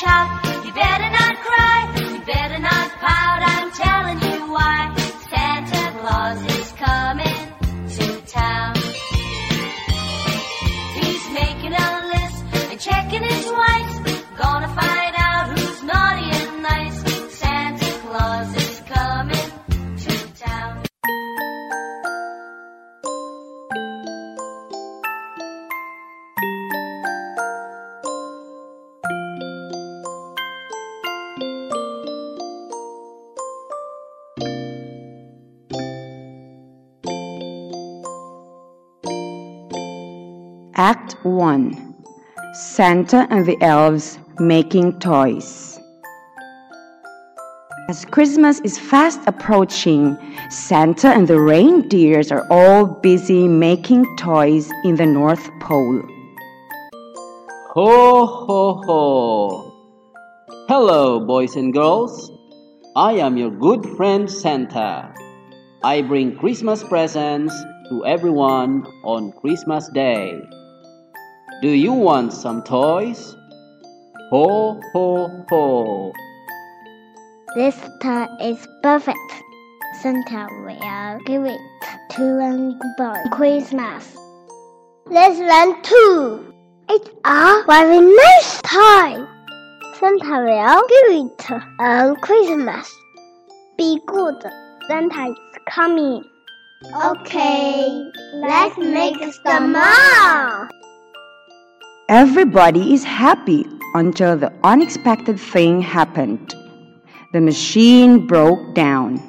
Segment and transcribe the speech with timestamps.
[0.00, 0.49] shout.
[40.80, 41.94] Act 1
[42.54, 45.78] Santa and the Elves Making Toys.
[47.90, 50.16] As Christmas is fast approaching,
[50.48, 56.00] Santa and the reindeers are all busy making toys in the North Pole.
[57.74, 59.72] Ho, ho, ho.
[60.66, 62.32] Hello, boys and girls.
[62.96, 65.12] I am your good friend Santa.
[65.84, 67.54] I bring Christmas presents
[67.90, 70.40] to everyone on Christmas Day.
[71.60, 73.36] Do you want some toys?
[74.30, 76.12] Ho, ho, ho.
[77.54, 79.18] This toy is perfect.
[80.00, 81.60] Santa will give it
[82.12, 84.16] to one boy Christmas.
[85.10, 86.50] This one too.
[86.88, 89.22] It's a very nice toy.
[90.00, 92.90] Santa will give it on Christmas.
[93.76, 94.42] Be good.
[94.88, 95.36] Santa is
[95.68, 96.24] coming.
[97.04, 100.70] Okay, let's make some more.
[102.10, 106.52] Everybody is happy until the unexpected thing happened.
[107.32, 109.22] The machine broke down.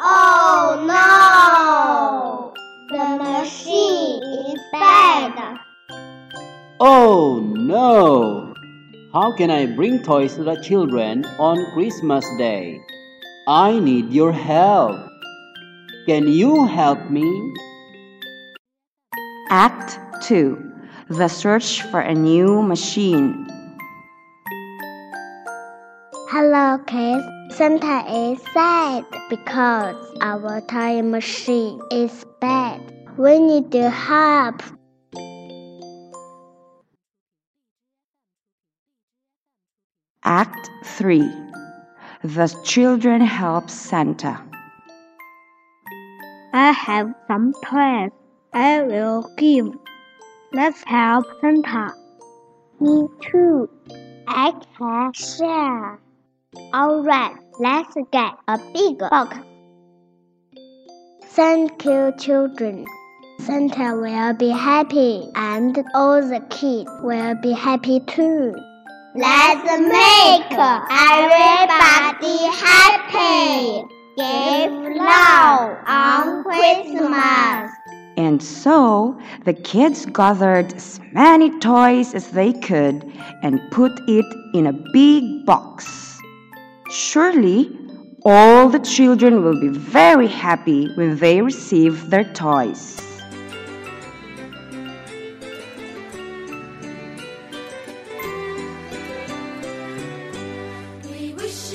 [0.00, 2.52] Oh no!
[2.90, 5.60] The machine is bad.
[6.80, 8.52] Oh no!
[9.12, 12.80] How can I bring toys to the children on Christmas Day?
[13.46, 14.96] I need your help.
[16.06, 17.28] Can you help me?
[19.50, 20.56] Act 2
[21.10, 23.46] The Search for a New Machine.
[26.32, 27.24] Hello, kids.
[27.54, 32.80] Santa is sad because our time machine is bad.
[33.18, 34.62] We need your help.
[40.24, 41.43] Act 3
[42.24, 44.40] The Children Help Santa.
[46.54, 48.12] I have some toys
[48.54, 49.68] I will give.
[50.50, 51.92] Let's help Santa.
[52.80, 53.68] Me too.
[54.26, 55.98] I can share.
[56.74, 59.36] Alright, let's get a big box.
[61.24, 62.86] Thank you, children.
[63.40, 68.54] Santa will be happy, and all the kids will be happy too.
[69.16, 73.84] Let's make everybody happy.
[74.16, 77.70] Give love on Christmas.
[78.16, 83.04] And so the kids gathered as many toys as they could
[83.44, 86.18] and put it in a big box.
[86.90, 87.70] Surely
[88.24, 93.00] all the children will be very happy when they receive their toys.